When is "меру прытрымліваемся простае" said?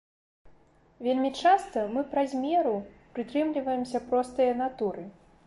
2.47-4.51